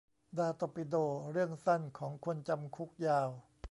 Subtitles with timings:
[0.37, 0.95] ดา ตอร์ปิโด:
[1.31, 3.29] เรื่องสั้น ของคนจำ คุก ยาว